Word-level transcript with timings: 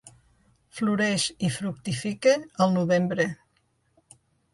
Floreix 0.77 1.25
i 1.47 1.51
fructifica 1.57 2.33
al 2.67 2.73
novembre. 2.79 3.27